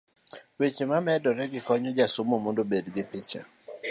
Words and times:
weche 0.59 0.83
mamedoregi 0.91 1.59
konyo 1.67 1.91
jasomo 1.97 2.35
mondo 2.43 2.61
obed 2.65 2.85
gi 2.95 3.03
picha 3.09 3.41